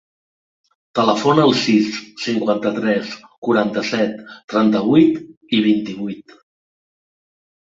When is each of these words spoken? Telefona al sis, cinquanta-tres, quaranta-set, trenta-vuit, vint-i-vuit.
Telefona 0.99 1.43
al 1.49 1.53
sis, 1.63 1.99
cinquanta-tres, 2.23 3.11
quaranta-set, 3.49 4.17
trenta-vuit, 4.55 5.21
vint-i-vuit. 5.69 6.39